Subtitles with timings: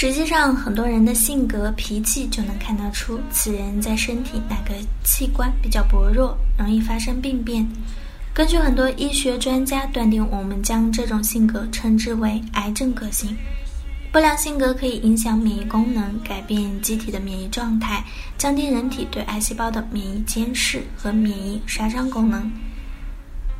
[0.00, 7.68] 实际上，很多人的性格、脾气就能看得出此人在身体哪个器官比较薄弱，容易发生病变。
[8.32, 13.36] 根据很多医学专家断定，我们将这种性格称之为癌症个性。
[14.12, 18.04] 不良性格可以影响免疫功能，改变机体的免疫状态，
[18.38, 22.48] 降低人体对癌细胞的免疫监视和免疫杀伤功能。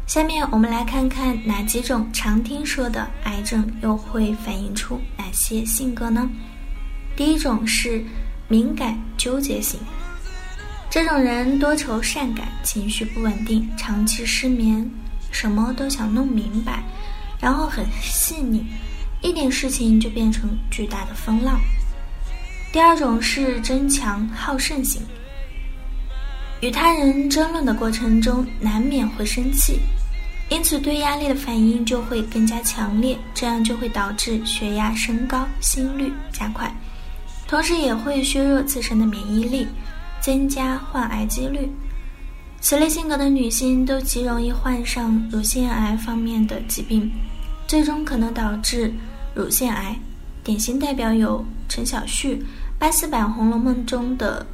[0.08, 6.26] 下面我们来看看哪几种常听说的癌症又会反映出哪些性格呢？
[7.14, 8.02] 第一种是
[8.48, 9.78] 敏感纠结型，
[10.88, 14.90] 这种人多愁善感，情绪不稳定，长期失眠，
[15.30, 16.82] 什么都想弄明白，
[17.38, 18.64] 然后很细腻，
[19.20, 21.60] 一点事情就变成巨大的风浪。
[22.72, 25.02] 第二种是争强好胜型，
[26.62, 29.78] 与他人争论的过程中难免会生气。
[30.50, 36.74] 因此，对压力的反应就会更加强烈，这样就会导致血压升高、心率加快，
[37.46, 39.66] 同时也会削弱自身的免疫力，
[40.22, 41.70] 增加患癌几率。
[42.60, 47.10] 此类性格的女性都极容易患上乳腺癌方面的疾病，
[47.66, 48.92] 最终可能导致
[49.34, 49.94] 乳腺癌。
[50.42, 52.42] 典型代表有陈小旭、
[52.78, 54.44] 八四版《红楼梦》中的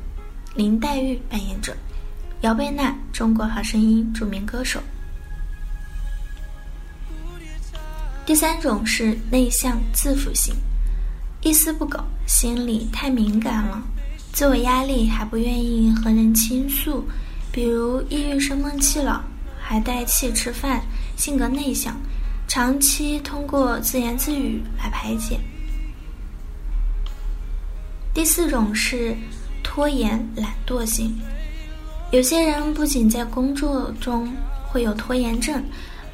[0.56, 1.72] 林黛玉扮演者，
[2.40, 4.80] 姚贝娜，《中国好声音》著名歌手。
[8.26, 10.54] 第三种是内向自负型，
[11.42, 13.82] 一丝不苟，心里太敏感了，
[14.32, 17.06] 自我压力还不愿意和人倾诉，
[17.52, 19.22] 比如抑郁生闷气了
[19.60, 20.82] 还带气吃饭，
[21.18, 22.00] 性格内向，
[22.48, 25.38] 长期通过自言自语来排解。
[28.14, 29.14] 第四种是
[29.62, 31.14] 拖延懒惰型，
[32.10, 34.32] 有些人不仅在工作中
[34.66, 35.62] 会有拖延症。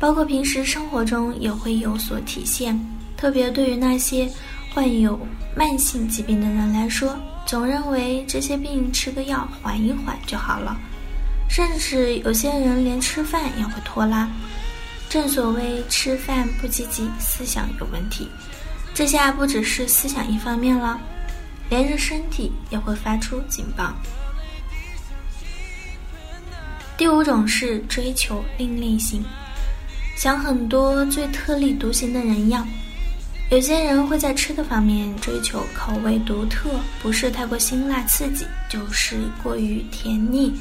[0.01, 2.77] 包括平时生活中也会有所体现，
[3.19, 4.27] 特别对于那些
[4.73, 5.21] 患有
[5.55, 10.75] 慢性疾病的人来说，总认为这些病吃个药缓一缓就好了，
[11.51, 14.27] 甚至有些人连吃饭也会拖拉。
[15.11, 18.27] 正所谓吃饭不积极，思想有问题。
[18.95, 20.99] 这下不只是思想一方面了，
[21.69, 23.93] 连着身体也会发出警报。
[26.97, 29.23] 第五种是追求另类型。
[30.21, 32.69] 像很多最特立独行的人一样，
[33.51, 36.69] 有些人会在吃的方面追求口味独特，
[37.03, 40.53] 不是太过辛辣刺激，就是过于甜腻；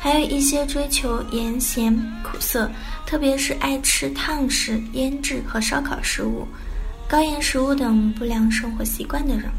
[0.00, 2.66] 还有一些追求盐咸苦涩，
[3.04, 6.48] 特别是爱吃烫食、腌制和烧烤食物、
[7.06, 9.50] 高盐食物等不良生活习惯的人。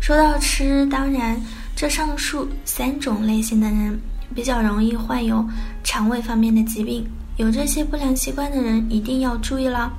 [0.00, 1.40] 说到吃，当然
[1.76, 3.96] 这上述三种类型的人
[4.34, 5.48] 比较容易患有
[5.84, 7.06] 肠胃方面的疾病。
[7.36, 9.92] 有这些不良习惯的人一定要注意了，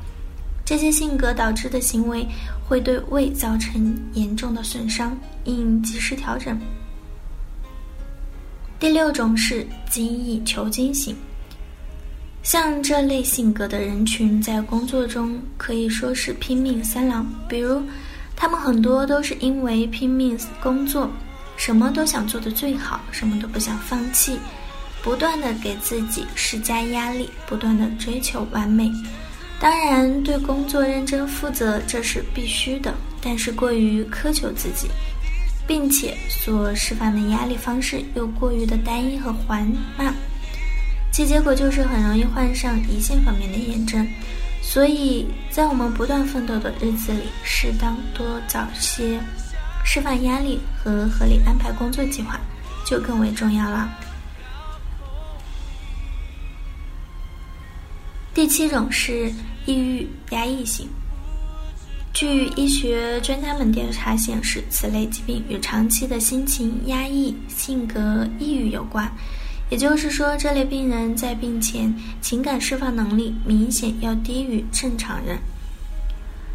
[0.66, 2.28] 这些性格导致的行为
[2.68, 6.60] 会对胃造成严重的损伤，应及时调整。
[8.80, 11.16] 第六种是精益求精型，
[12.44, 17.82] 像这类性格的人群在工作中可以说是拼命三郎，比如
[18.36, 21.10] 他们很多都是因为拼命工作，
[21.56, 24.40] 什么都想做的最好，什么都不想放弃。
[25.04, 28.92] 不断的给自己施加压力，不断的追求完美。
[29.60, 34.88] 当然，对工作认真负责这是必须的，但是过于苛求自己，
[35.66, 39.66] 并且所释放的压力方式又过于的单一和缓
[39.98, 40.14] 慢，
[41.12, 44.08] 其结果就是很容易患上胰腺方面的炎症。
[44.62, 49.18] 所以在我们不断奋斗的日子里，适当多找些
[49.86, 52.40] 释放压力和合理安排工作计划，
[52.86, 53.90] 就更为重要了。
[58.38, 59.34] 第七种是
[59.66, 60.88] 抑郁压抑型。
[62.14, 69.12] 据医学专家们调查显示，此类疾病与长期的心情压抑、性格抑郁有关。
[69.72, 71.92] 也就是说，这类病人在病前
[72.22, 75.40] 情感释放能力明显要低于正常人。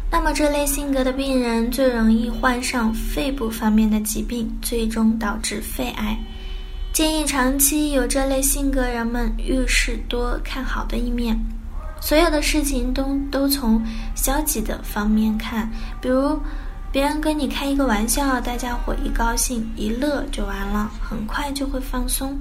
[0.09, 6.17] 那么，这类性格的病人最容易患上肺部方面的疾病，最终导致肺癌。
[6.93, 11.37] 建议长期有这类性格人们遇事多看好的一面。
[12.03, 13.81] 所有的事情都都从
[14.13, 15.71] 消极的方面看，
[16.01, 16.37] 比如
[16.91, 22.37] 别人跟你开一个玩笑，大家伙一高兴一乐就完了，很快就会放松。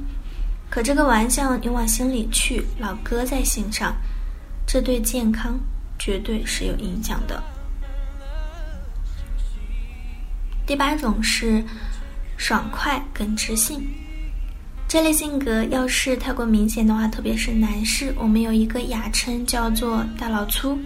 [0.69, 3.95] 可这个玩笑你往心里去，老搁在心上，
[4.67, 5.57] 这对健康
[5.97, 7.41] 绝对是有影响的。
[10.67, 11.65] 第八种是
[12.37, 13.81] 爽快跟知性。
[14.93, 20.79] 这类性格要是太过明显的话，特别是男士，我们有一个雅称叫做“大老粗”。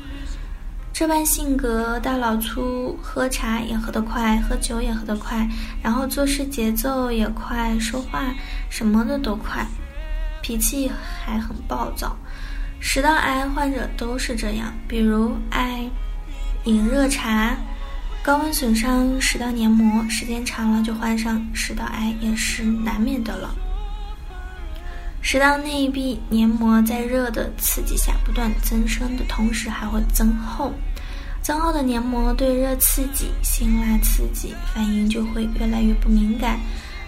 [0.94, 5.44] 这般性格，大老粗，喝茶也喝得快，喝酒也喝得快，
[5.82, 8.32] 然后做事节奏也快，说话
[8.70, 9.66] 什么的都快，
[10.40, 10.88] 脾气
[11.24, 12.16] 还很暴躁。
[12.78, 15.84] 食道癌患者都是这样，比如爱
[16.62, 17.56] 饮热茶，
[18.22, 23.52] 高温损伤食道黏膜，时间长了就患上食道癌也是难免的了。
[25.28, 30.72] 食道内壁黏膜在热的刺激下不断增生的同时，还会增厚。
[31.42, 36.60] 增厚的黏膜对热刺激、辛辣刺激反应就会越来越不敏感，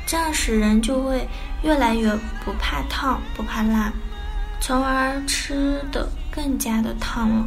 [0.05, 1.25] 这样使人就会
[1.63, 2.13] 越来越
[2.45, 3.93] 不怕烫、不怕辣，
[4.61, 7.47] 从而吃的更加的烫了。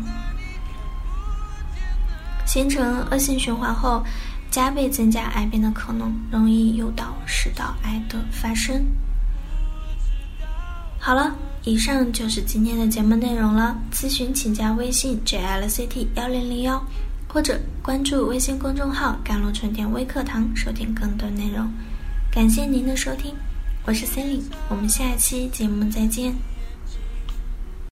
[2.45, 4.01] 形成恶性循环后，
[4.49, 8.81] 加倍增加癌变的可能，容易诱导食道癌的发生。
[11.03, 13.75] 好了，以上就是今天的节目内容了。
[13.91, 16.79] 咨询请加微信 jlct 幺零零幺，
[17.27, 21.67] 或者关注微信公众号“甘露春天微课堂”收听更多内容。
[22.31, 23.33] 感谢您的收听，
[23.83, 26.50] 我是 c 丽我们下期节目再见。